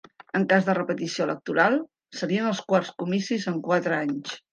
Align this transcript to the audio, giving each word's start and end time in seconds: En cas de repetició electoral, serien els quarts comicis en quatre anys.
En 0.37 0.45
cas 0.51 0.63
de 0.69 0.73
repetició 0.77 1.27
electoral, 1.27 1.77
serien 2.21 2.47
els 2.53 2.63
quarts 2.71 2.91
comicis 3.05 3.47
en 3.53 3.61
quatre 3.69 3.99
anys. 4.01 4.35